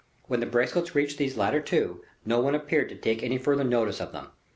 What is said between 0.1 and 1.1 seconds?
When the bracelets